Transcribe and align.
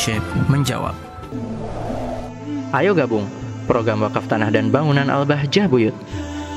Syekh 0.00 0.24
menjawab. 0.48 0.96
Ayo 2.72 2.96
gabung 2.96 3.28
program 3.68 4.00
wakaf 4.00 4.24
tanah 4.24 4.48
dan 4.48 4.72
bangunan 4.72 5.04
Al-Bahjah 5.04 5.68
Buyut. 5.68 5.92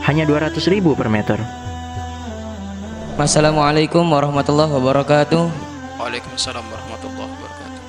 Hanya 0.07 0.23
200 0.23 0.63
ribu 0.71 0.95
per 0.95 1.11
meter. 1.11 1.35
Assalamualaikum 3.19 4.07
warahmatullahi 4.07 4.71
wabarakatuh. 4.71 5.43
Waalaikumsalam 5.99 6.63
warahmatullahi 6.63 7.27
wabarakatuh. 7.35 7.79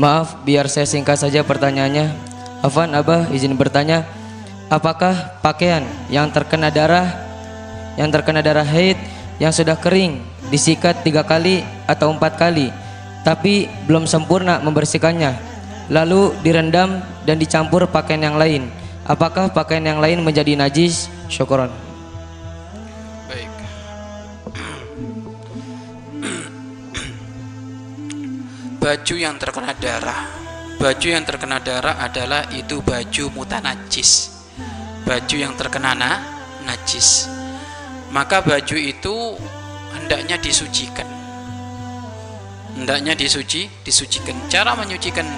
Maaf, 0.00 0.40
biar 0.48 0.72
saya 0.72 0.88
singkat 0.88 1.20
saja 1.20 1.44
pertanyaannya. 1.44 2.08
Afan, 2.64 2.96
Abah 2.96 3.28
izin 3.36 3.52
bertanya, 3.52 4.08
apakah 4.72 5.12
pakaian 5.44 5.84
yang 6.08 6.32
terkena 6.32 6.72
darah, 6.72 7.12
yang 8.00 8.08
terkena 8.08 8.40
darah 8.40 8.64
haid, 8.64 8.96
yang 9.36 9.52
sudah 9.52 9.76
kering, 9.76 10.24
disikat 10.48 11.04
tiga 11.04 11.20
kali 11.20 11.60
atau 11.84 12.08
empat 12.16 12.40
kali, 12.40 12.72
tapi 13.22 13.70
belum 13.86 14.10
sempurna 14.10 14.58
membersihkannya, 14.58 15.38
lalu 15.94 16.34
direndam 16.42 16.98
dan 17.22 17.38
dicampur 17.38 17.86
pakaian 17.86 18.18
yang 18.18 18.34
lain, 18.34 18.66
apakah 19.06 19.46
pakaian 19.54 19.86
yang 19.86 20.02
lain 20.02 20.26
menjadi 20.26 20.58
najis? 20.58 21.06
Syukuran. 21.30 21.70
Baik. 23.30 23.50
Baju 28.82 29.14
yang 29.14 29.38
terkena 29.38 29.70
darah. 29.78 30.20
Baju 30.82 31.06
yang 31.06 31.22
terkena 31.22 31.62
darah 31.62 32.02
adalah 32.02 32.50
itu 32.50 32.82
baju 32.82 33.30
mutanajis. 33.30 34.34
Baju 35.06 35.36
yang 35.38 35.54
terkena 35.54 35.94
na, 35.94 36.26
najis. 36.66 37.30
Maka 38.10 38.42
baju 38.42 38.74
itu 38.74 39.38
hendaknya 39.94 40.42
disucikan. 40.42 41.21
Hendaknya 42.72 43.12
disuci, 43.12 43.68
disucikan. 43.84 44.36
Cara 44.48 44.72
menyucikan 44.72 45.28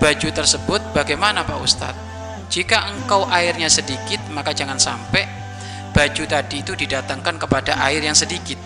baju 0.00 0.28
tersebut 0.32 0.80
bagaimana 0.96 1.44
Pak 1.44 1.58
Ustadz? 1.60 2.00
Jika 2.52 2.92
engkau 2.92 3.24
airnya 3.32 3.68
sedikit, 3.72 4.20
maka 4.28 4.52
jangan 4.52 4.76
sampai 4.76 5.24
baju 5.92 6.24
tadi 6.28 6.60
itu 6.64 6.72
didatangkan 6.76 7.36
kepada 7.40 7.80
air 7.84 8.04
yang 8.04 8.16
sedikit. 8.16 8.60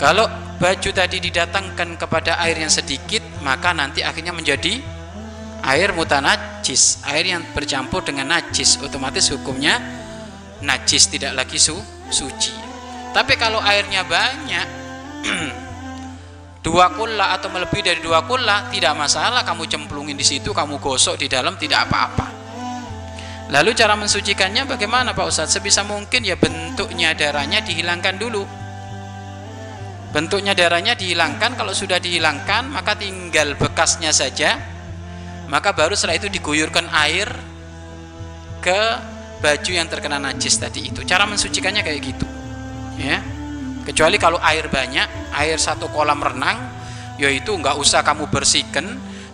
Kalau 0.00 0.24
baju 0.56 0.90
tadi 0.92 1.20
didatangkan 1.20 2.00
kepada 2.00 2.40
air 2.40 2.56
yang 2.56 2.72
sedikit, 2.72 3.20
maka 3.44 3.76
nanti 3.76 4.00
akhirnya 4.00 4.32
menjadi 4.32 4.80
air 5.64 5.92
mutanajis, 5.92 7.04
air 7.04 7.28
yang 7.28 7.44
bercampur 7.52 8.00
dengan 8.00 8.32
najis, 8.32 8.80
otomatis 8.80 9.28
hukumnya 9.28 9.76
najis 10.64 11.08
tidak 11.12 11.36
lagi 11.36 11.60
su 11.60 11.76
suci. 12.08 12.52
Tapi 13.12 13.34
kalau 13.36 13.60
airnya 13.60 14.04
banyak, 14.06 14.66
dua 16.60 16.92
kula 16.92 17.32
atau 17.40 17.48
melebihi 17.48 17.82
dari 17.82 18.00
dua 18.04 18.24
kula 18.28 18.68
tidak 18.68 18.92
masalah 18.92 19.40
kamu 19.44 19.64
cemplungin 19.64 20.16
di 20.16 20.24
situ 20.24 20.52
kamu 20.52 20.76
gosok 20.76 21.16
di 21.16 21.26
dalam 21.26 21.56
tidak 21.56 21.88
apa-apa. 21.88 22.26
Lalu 23.50 23.74
cara 23.74 23.98
mensucikannya 23.98 24.68
bagaimana 24.68 25.10
Pak 25.10 25.26
Ustadz? 25.26 25.58
Sebisa 25.58 25.82
mungkin 25.82 26.22
ya 26.22 26.38
bentuknya 26.38 27.16
darahnya 27.18 27.58
dihilangkan 27.64 28.14
dulu. 28.14 28.46
Bentuknya 30.14 30.54
darahnya 30.54 30.94
dihilangkan 30.94 31.58
kalau 31.58 31.74
sudah 31.74 31.98
dihilangkan 31.98 32.70
maka 32.70 32.94
tinggal 32.94 33.58
bekasnya 33.58 34.14
saja. 34.14 34.54
Maka 35.50 35.74
baru 35.74 35.98
setelah 35.98 36.14
itu 36.14 36.30
diguyurkan 36.30 36.86
air 36.94 37.26
ke 38.62 38.80
baju 39.42 39.72
yang 39.74 39.90
terkena 39.90 40.22
najis 40.22 40.62
tadi 40.62 40.86
itu. 40.86 41.02
Cara 41.02 41.26
mensucikannya 41.26 41.82
kayak 41.82 42.00
gitu 42.06 42.26
ya 43.00 43.39
kecuali 43.90 44.16
kalau 44.22 44.38
air 44.38 44.70
banyak 44.70 45.34
air 45.34 45.58
satu 45.58 45.90
kolam 45.90 46.22
renang 46.22 46.70
yaitu 47.18 47.52
nggak 47.52 47.74
usah 47.74 48.06
kamu 48.06 48.30
bersihkan 48.30 48.86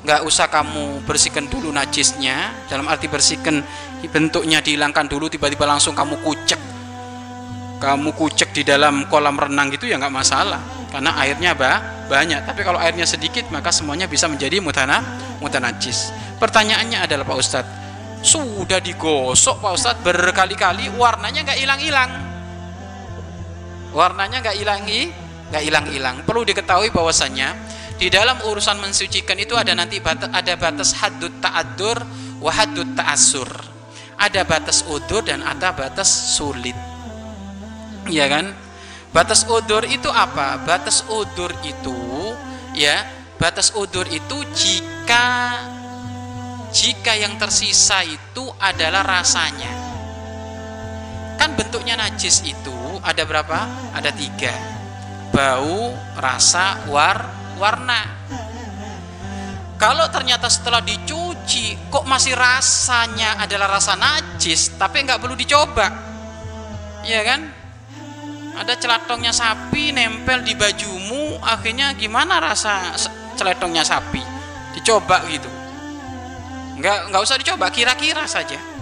nggak 0.07 0.23
usah 0.23 0.47
kamu 0.47 1.03
bersihkan 1.03 1.51
dulu 1.51 1.75
najisnya 1.75 2.55
dalam 2.71 2.87
arti 2.87 3.11
bersihkan 3.11 3.61
bentuknya 4.07 4.63
dihilangkan 4.63 5.11
dulu 5.11 5.27
tiba-tiba 5.27 5.67
langsung 5.67 5.91
kamu 5.91 6.23
kucek. 6.23 6.61
Kamu 7.83 8.15
kucek 8.15 8.55
di 8.55 8.63
dalam 8.63 9.11
kolam 9.11 9.35
renang 9.35 9.69
gitu 9.75 9.91
ya 9.91 9.99
nggak 9.99 10.15
masalah 10.15 10.63
karena 10.95 11.11
airnya 11.21 11.59
bah, 11.59 12.07
banyak. 12.07 12.47
Tapi 12.47 12.63
kalau 12.63 12.79
airnya 12.79 13.03
sedikit 13.03 13.51
maka 13.51 13.75
semuanya 13.75 14.07
bisa 14.07 14.31
menjadi 14.31 14.63
mutana 14.63 15.03
mutanajis. 15.43 16.15
Pertanyaannya 16.39 17.03
adalah 17.03 17.27
Pak 17.27 17.37
Ustadz 17.37 17.75
sudah 18.23 18.79
digosok 18.79 19.59
Pak 19.59 19.73
Ustadz 19.75 20.03
berkali-kali 20.07 20.87
warnanya 20.95 21.47
nggak 21.47 21.59
hilang-hilang 21.63 22.11
warnanya 23.97 24.45
nggak 24.45 24.57
hilangi 24.61 25.09
nggak 25.49 25.63
hilang-hilang. 25.65 26.17
Perlu 26.29 26.45
diketahui 26.45 26.93
bahwasanya 26.93 27.57
di 27.97 28.13
dalam 28.13 28.37
urusan 28.45 28.77
mensucikan 28.77 29.41
itu 29.41 29.57
ada 29.57 29.73
nanti 29.73 30.05
batas, 30.05 30.29
ada 30.29 30.53
batas 30.61 30.93
hadut 31.01 31.33
ta'adur 31.41 31.97
wa 32.45 32.53
hadut 32.53 32.93
ta'asur 32.93 33.49
ada 34.17 34.49
batas 34.49 34.85
udur 34.89 35.21
dan 35.25 35.45
ada 35.45 35.77
batas 35.77 36.09
sulit. 36.09 36.77
Ya 38.09 38.29
kan? 38.29 38.53
Batas 39.13 39.45
udur 39.49 39.85
itu 39.85 40.09
apa? 40.09 40.61
Batas 40.65 41.05
udur 41.09 41.53
itu 41.65 41.97
ya 42.77 43.05
batas 43.41 43.73
udur 43.73 44.05
itu 44.09 44.37
jika 44.53 45.57
jika 46.73 47.13
yang 47.17 47.41
tersisa 47.41 48.05
itu 48.05 48.45
adalah 48.61 49.01
rasanya 49.01 49.73
kan 51.47 51.55
bentuknya 51.55 51.95
najis 51.95 52.43
itu 52.43 52.75
ada 53.07 53.23
berapa? 53.23 53.71
Ada 53.95 54.11
tiga. 54.11 54.51
Bau 55.31 55.95
rasa 56.19 56.83
war 56.91 57.23
warna. 57.55 58.03
Kalau 59.79 60.11
ternyata 60.11 60.51
setelah 60.51 60.83
dicuci 60.83 61.87
kok 61.87 62.03
masih 62.03 62.35
rasanya 62.35 63.39
adalah 63.39 63.79
rasa 63.79 63.95
najis 63.95 64.75
tapi 64.75 65.07
nggak 65.07 65.23
perlu 65.23 65.39
dicoba. 65.39 65.87
Ya 67.07 67.23
kan? 67.23 67.47
Ada 68.59 68.75
celatongnya 68.83 69.31
sapi 69.31 69.95
nempel 69.95 70.43
di 70.43 70.59
bajumu 70.59 71.39
akhirnya 71.47 71.95
gimana 71.95 72.43
rasa 72.43 72.99
celatongnya 73.39 73.87
sapi? 73.87 74.19
Dicoba 74.75 75.23
gitu. 75.31 75.47
Nggak 76.83 77.15
nggak 77.15 77.23
usah 77.23 77.39
dicoba 77.39 77.71
kira-kira 77.71 78.27
saja 78.27 78.76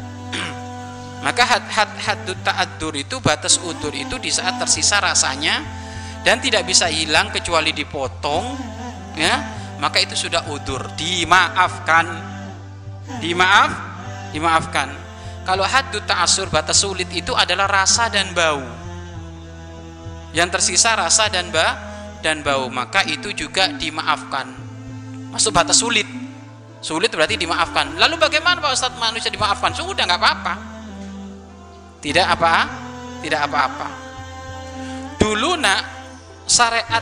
maka 1.25 1.41
had 1.41 1.65
had 1.73 1.89
hadut 2.05 2.37
ta'adur 2.45 2.93
itu 3.01 3.17
batas 3.25 3.57
udur 3.65 3.97
itu 3.97 4.21
di 4.21 4.29
saat 4.29 4.61
tersisa 4.61 5.01
rasanya 5.01 5.65
dan 6.21 6.37
tidak 6.37 6.69
bisa 6.69 6.85
hilang 6.85 7.33
kecuali 7.33 7.73
dipotong 7.73 8.45
ya. 9.17 9.57
Maka 9.81 10.05
itu 10.05 10.13
sudah 10.13 10.45
udur. 10.53 10.85
Dimaafkan. 11.01 12.07
Dimaaf? 13.25 13.71
Dimaafkan. 14.37 14.89
Kalau 15.49 15.65
hadut 15.65 16.05
ta'asur 16.05 16.53
batas 16.53 16.85
sulit 16.85 17.09
itu 17.09 17.33
adalah 17.33 17.73
rasa 17.73 18.13
dan 18.13 18.29
bau. 18.37 18.65
Yang 20.37 20.61
tersisa 20.61 20.93
rasa 20.93 21.33
dan 21.33 21.49
ba 21.49 21.73
dan 22.21 22.45
bau. 22.45 22.69
Maka 22.69 23.01
itu 23.09 23.33
juga 23.33 23.73
dimaafkan. 23.73 24.53
Masuk 25.33 25.57
batas 25.57 25.81
sulit. 25.81 26.07
Sulit 26.85 27.09
berarti 27.09 27.41
dimaafkan. 27.41 27.97
Lalu 27.97 28.21
bagaimana 28.21 28.61
Pak 28.61 28.77
Ustadz? 28.77 29.01
Manusia 29.01 29.33
dimaafkan? 29.33 29.73
Sudah 29.73 30.05
nggak 30.05 30.21
apa-apa 30.21 30.74
tidak 32.05 32.37
apa 32.37 32.69
tidak 33.25 33.49
apa-apa. 33.49 33.89
Dulu 35.17 35.57
nak 35.57 35.81
syariat 36.45 37.01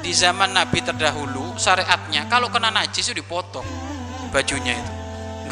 di 0.00 0.08
zaman 0.16 0.56
Nabi 0.56 0.80
terdahulu 0.80 1.60
syariatnya 1.60 2.24
kalau 2.32 2.48
kena 2.48 2.72
najis 2.72 3.12
itu 3.12 3.20
dipotong 3.20 3.68
bajunya 4.32 4.72
itu. 4.72 4.92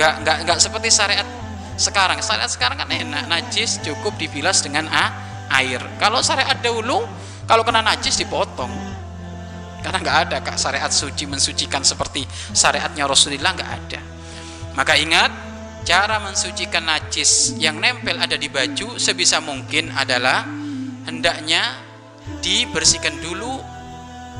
Nggak 0.00 0.12
nggak 0.24 0.36
nggak 0.48 0.58
seperti 0.64 0.88
syariat 0.88 1.28
sekarang. 1.76 2.24
Syariat 2.24 2.48
sekarang 2.48 2.80
kan 2.80 2.88
enak. 2.88 3.28
Najis 3.28 3.84
cukup 3.84 4.16
dibilas 4.16 4.64
dengan 4.64 4.88
a, 4.88 5.12
air. 5.60 5.84
Kalau 6.00 6.24
syariat 6.24 6.56
dahulu 6.56 7.04
kalau 7.44 7.60
kena 7.68 7.84
najis 7.84 8.16
dipotong. 8.16 8.72
Karena 9.84 10.00
nggak 10.00 10.18
ada 10.24 10.36
kak 10.40 10.56
syariat 10.56 10.88
suci 10.90 11.28
mensucikan 11.28 11.84
seperti 11.84 12.24
syariatnya 12.56 13.04
Rasulullah 13.04 13.52
nggak 13.52 13.70
ada. 13.84 14.00
Maka 14.72 14.96
ingat 14.96 15.47
cara 15.84 16.18
mensucikan 16.22 16.86
najis 16.86 17.54
yang 17.58 17.78
nempel 17.78 18.18
ada 18.18 18.34
di 18.34 18.50
baju 18.50 18.96
sebisa 18.96 19.42
mungkin 19.42 19.92
adalah 19.94 20.46
hendaknya 21.06 21.78
dibersihkan 22.40 23.18
dulu 23.20 23.58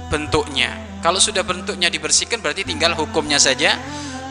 bentuknya. 0.09 0.75
Kalau 1.05 1.23
sudah 1.23 1.47
bentuknya 1.47 1.93
dibersihkan 1.93 2.43
berarti 2.43 2.67
tinggal 2.67 2.97
hukumnya 2.99 3.39
saja. 3.39 3.77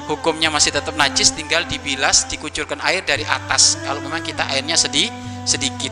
Hukumnya 0.07 0.47
masih 0.47 0.71
tetap 0.71 0.95
najis 0.95 1.35
tinggal 1.35 1.67
dibilas 1.67 2.31
dikucurkan 2.31 2.79
air 2.87 3.03
dari 3.03 3.27
atas. 3.27 3.75
Kalau 3.83 3.99
memang 3.99 4.23
kita 4.23 4.47
airnya 4.47 4.79
sedih 4.79 5.11
sedikit. 5.43 5.91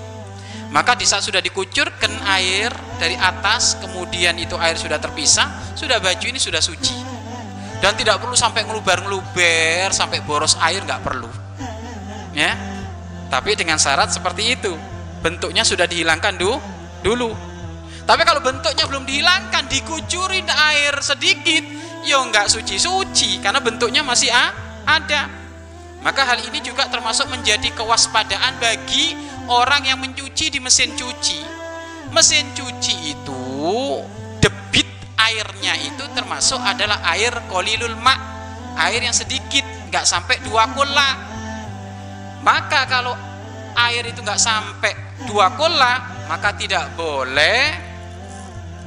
Maka 0.72 0.96
di 0.96 1.08
saat 1.08 1.24
sudah 1.24 1.40
dikucurkan 1.44 2.12
air 2.28 2.72
dari 3.00 3.16
atas 3.16 3.80
kemudian 3.80 4.36
itu 4.40 4.56
air 4.60 4.76
sudah 4.76 5.00
terpisah 5.00 5.76
sudah 5.76 6.00
baju 6.00 6.26
ini 6.28 6.40
sudah 6.40 6.60
suci 6.60 7.05
dan 7.86 7.94
tidak 7.94 8.18
perlu 8.18 8.34
sampai 8.34 8.66
ngelubar-ngeluber 8.66 9.94
sampai 9.94 10.26
boros 10.26 10.58
air 10.66 10.82
nggak 10.82 11.06
perlu 11.06 11.30
ya 12.34 12.58
tapi 13.30 13.54
dengan 13.54 13.78
syarat 13.78 14.10
seperti 14.10 14.58
itu 14.58 14.74
bentuknya 15.22 15.62
sudah 15.62 15.86
dihilangkan 15.86 16.34
dulu 16.34 16.58
dulu 17.06 17.30
tapi 18.10 18.22
kalau 18.26 18.42
bentuknya 18.42 18.90
belum 18.90 19.06
dihilangkan 19.06 19.70
dikucurin 19.70 20.50
air 20.50 20.98
sedikit 21.06 21.62
ya 22.06 22.22
nggak 22.22 22.54
suci-suci 22.54 23.42
karena 23.42 23.58
bentuknya 23.60 24.06
masih 24.06 24.30
ada. 24.86 25.26
Maka 26.06 26.22
hal 26.22 26.38
ini 26.46 26.62
juga 26.62 26.86
termasuk 26.86 27.26
menjadi 27.34 27.74
kewaspadaan 27.74 28.62
bagi 28.62 29.18
orang 29.50 29.90
yang 29.90 29.98
mencuci 29.98 30.54
di 30.54 30.62
mesin 30.62 30.94
cuci. 30.94 31.42
Mesin 32.14 32.46
cuci 32.54 32.94
itu 33.10 33.42
debit 34.38 34.86
airnya 35.26 35.74
itu 35.82 36.04
termasuk 36.14 36.60
adalah 36.62 37.02
air 37.16 37.34
kolilul 37.50 37.98
mak, 37.98 38.20
air 38.78 39.02
yang 39.02 39.16
sedikit, 39.16 39.64
nggak 39.90 40.06
sampai 40.06 40.38
dua 40.46 40.70
kola. 40.74 41.10
Maka 42.46 42.86
kalau 42.86 43.14
air 43.76 44.06
itu 44.06 44.22
nggak 44.22 44.38
sampai 44.38 44.94
dua 45.26 45.54
kola, 45.58 46.26
maka 46.30 46.54
tidak 46.54 46.94
boleh 46.94 47.74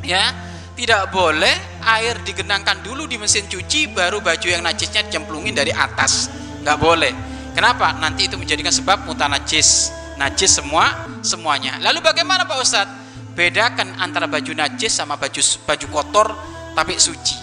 ya 0.07 0.31
tidak 0.79 1.11
boleh 1.11 1.83
air 1.83 2.23
digenangkan 2.23 2.87
dulu 2.87 3.11
di 3.11 3.19
mesin 3.19 3.51
cuci 3.51 3.91
baru 3.91 4.23
baju 4.23 4.47
yang 4.47 4.63
najisnya 4.63 5.03
dicemplungin 5.11 5.59
dari 5.59 5.75
atas. 5.75 6.31
Nggak 6.63 6.79
boleh. 6.79 7.13
Kenapa? 7.51 7.99
Nanti 7.99 8.31
itu 8.31 8.39
menjadikan 8.39 8.71
sebab 8.71 9.03
mutanajis 9.11 9.91
najis 10.15 10.59
semua 10.59 11.07
semuanya. 11.27 11.79
Lalu 11.83 11.99
bagaimana 12.03 12.47
Pak 12.47 12.59
Ustadz 12.63 13.08
bedakan 13.39 13.95
antara 14.03 14.27
baju 14.27 14.51
najis 14.51 14.99
sama 14.99 15.15
baju 15.15 15.39
baju 15.63 15.87
kotor 15.95 16.29
tapi 16.75 16.99
suci. 16.99 17.39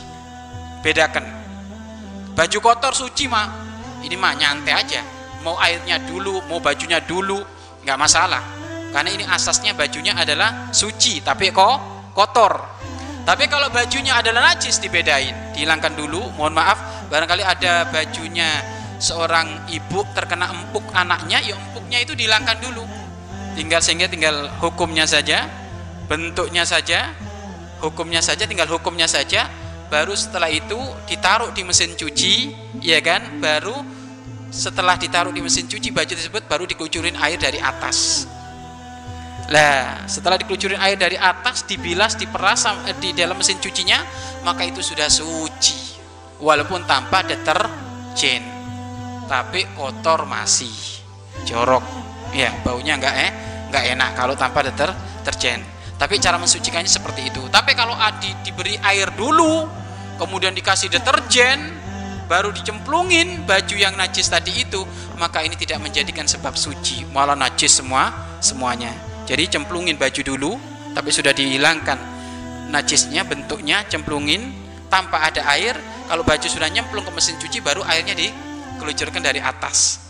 Bedakan. 0.83 1.23
Baju 2.35 2.57
kotor 2.59 2.91
suci 2.91 3.31
mah 3.31 3.47
ini 4.03 4.19
mah 4.19 4.35
nyantai 4.35 4.75
aja. 4.75 5.01
Mau 5.47 5.55
airnya 5.55 6.03
dulu 6.03 6.43
mau 6.51 6.59
bajunya 6.59 6.99
dulu 6.99 7.39
nggak 7.87 7.95
masalah. 7.95 8.43
Karena 8.91 9.07
ini 9.07 9.23
asasnya 9.23 9.71
bajunya 9.71 10.11
adalah 10.19 10.67
suci 10.75 11.23
tapi 11.23 11.55
kok 11.55 12.11
kotor. 12.11 12.75
Tapi 13.23 13.49
kalau 13.49 13.71
bajunya 13.73 14.21
adalah 14.21 14.53
najis 14.53 14.77
dibedain, 14.77 15.33
dihilangkan 15.57 15.97
dulu. 15.97 16.29
Mohon 16.37 16.61
maaf, 16.61 17.09
barangkali 17.09 17.41
ada 17.41 17.89
bajunya 17.89 18.61
seorang 19.01 19.65
ibu 19.73 20.05
terkena 20.13 20.53
empuk 20.53 20.85
anaknya, 20.93 21.41
ya 21.41 21.57
empuknya 21.57 22.05
itu 22.05 22.13
dihilangkan 22.13 22.61
dulu. 22.61 22.85
Tinggal 23.57 23.81
sehingga 23.81 24.05
tinggal 24.05 24.45
hukumnya 24.61 25.09
saja, 25.09 25.49
bentuknya 26.05 26.63
saja, 26.65 27.13
hukumnya 27.81 28.21
saja, 28.21 28.45
tinggal 28.45 28.69
hukumnya 28.69 29.09
saja. 29.09 29.47
Baru 29.85 30.17
setelah 30.17 30.49
itu 30.49 30.77
ditaruh 31.05 31.53
di 31.53 31.61
mesin 31.61 31.93
cuci, 31.93 32.53
ya 32.81 32.97
kan? 33.05 33.37
Baru 33.37 33.73
setelah 34.49 34.95
ditaruh 34.97 35.35
di 35.35 35.43
mesin 35.43 35.67
cuci 35.67 35.91
baju 35.91 36.13
tersebut 36.15 36.47
baru 36.47 36.63
dikucurin 36.63 37.19
air 37.19 37.35
dari 37.35 37.59
atas 37.59 38.23
lah, 39.45 40.09
setelah 40.09 40.41
dikelucurin 40.41 40.81
air 40.81 40.97
dari 40.97 41.13
atas, 41.21 41.69
dibilas, 41.69 42.17
diperas 42.17 42.65
eh, 42.89 42.97
di 42.97 43.13
dalam 43.13 43.37
mesin 43.37 43.61
cucinya, 43.61 44.01
maka 44.41 44.65
itu 44.65 44.81
sudah 44.81 45.05
suci. 45.05 46.01
Walaupun 46.41 46.89
tanpa 46.89 47.21
deterjen. 47.21 48.41
Tapi 49.29 49.69
kotor 49.77 50.25
masih. 50.25 50.73
Jorok. 51.45 51.85
Ya, 52.33 52.51
baunya 52.65 52.97
enggak 52.97 53.15
eh 53.21 53.31
enggak 53.69 53.83
enak 53.93 54.09
kalau 54.17 54.33
tanpa 54.33 54.65
deterjen. 54.65 55.61
Tapi 55.95 56.19
cara 56.19 56.35
mensucikannya 56.35 56.91
seperti 56.91 57.31
itu. 57.31 57.41
Tapi 57.47 57.71
kalau 57.71 57.95
adi 57.95 58.31
diberi 58.43 58.75
air 58.83 59.11
dulu, 59.15 59.63
kemudian 60.19 60.51
dikasih 60.51 60.91
deterjen, 60.91 61.71
baru 62.27 62.51
dicemplungin 62.51 63.47
baju 63.47 63.75
yang 63.77 63.95
najis 63.95 64.27
tadi 64.27 64.65
itu, 64.65 64.83
maka 65.15 65.45
ini 65.45 65.55
tidak 65.55 65.79
menjadikan 65.79 66.27
sebab 66.27 66.57
suci, 66.57 67.07
malah 67.15 67.37
najis 67.37 67.79
semua 67.79 68.11
semuanya. 68.43 68.91
Jadi 69.25 69.57
cemplungin 69.57 69.95
baju 69.95 70.21
dulu, 70.21 70.51
tapi 70.91 71.09
sudah 71.15 71.31
dihilangkan 71.31 71.97
najisnya, 72.69 73.23
bentuknya 73.23 73.87
cemplungin 73.87 74.51
tanpa 74.91 75.23
ada 75.23 75.47
air. 75.55 75.79
Kalau 76.05 76.21
baju 76.21 76.45
sudah 76.45 76.69
nyemplung 76.69 77.01
ke 77.07 77.11
mesin 77.15 77.39
cuci, 77.41 77.63
baru 77.63 77.81
airnya 77.87 78.13
dikelucurkan 78.13 79.23
dari 79.23 79.41
atas. 79.41 80.03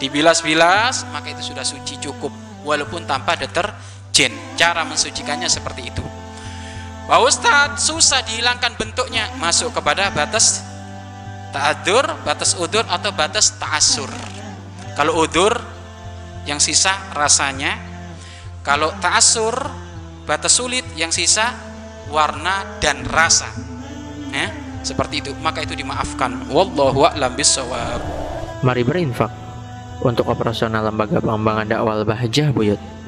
Dibilas-bilas, 0.00 1.08
maka 1.12 1.32
itu 1.32 1.52
sudah 1.52 1.64
suci 1.64 2.00
cukup, 2.00 2.32
walaupun 2.64 3.04
tanpa 3.04 3.36
deterjen. 4.20 4.32
Cara 4.60 4.84
mensucikannya 4.84 5.48
seperti 5.48 5.88
itu. 5.88 6.04
Pak 7.08 7.20
Ustadz, 7.26 7.80
susah 7.80 8.22
dihilangkan 8.28 8.76
bentuknya. 8.76 9.32
Masuk 9.40 9.72
kepada 9.72 10.12
batas 10.12 10.62
ta'adur, 11.50 12.06
batas 12.22 12.54
udur, 12.60 12.84
atau 12.86 13.10
batas 13.10 13.56
ta'asur. 13.56 14.10
Kalau 14.94 15.24
udur, 15.24 15.56
yang 16.44 16.60
sisa 16.60 16.92
rasanya 17.16 17.76
kalau 18.64 18.92
ta'asur 19.00 19.54
batas 20.24 20.56
sulit 20.56 20.84
yang 20.96 21.10
sisa 21.10 21.56
warna 22.12 22.78
dan 22.78 23.02
rasa. 23.08 23.48
Ya, 24.30 24.54
seperti 24.86 25.24
itu. 25.26 25.32
Maka 25.42 25.66
itu 25.66 25.74
dimaafkan. 25.74 26.46
Wallahu 26.52 27.08
a'lam 27.10 27.34
bishawab. 27.34 27.98
Mari 28.60 28.84
berinfak 28.84 29.32
untuk 30.04 30.28
operasional 30.30 30.86
lembaga 30.86 31.18
pengembangan 31.18 31.66
dakwah 31.66 32.04
Bahjah 32.06 32.54
Buyut. 32.54 32.99